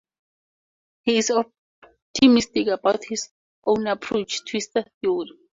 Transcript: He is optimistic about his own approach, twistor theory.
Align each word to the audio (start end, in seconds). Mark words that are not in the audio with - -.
He 1.03 1.19
is 1.19 1.29
optimistic 1.29 2.65
about 2.69 3.03
his 3.05 3.29
own 3.67 3.85
approach, 3.85 4.41
twistor 4.45 4.83
theory. 4.99 5.29